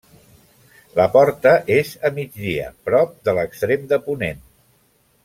[0.99, 4.43] La porta és a migdia, prop de l'extrem de ponent.